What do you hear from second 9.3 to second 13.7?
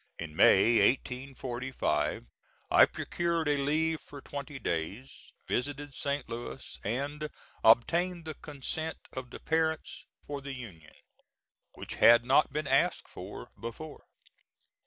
parents for the union, which had not been asked for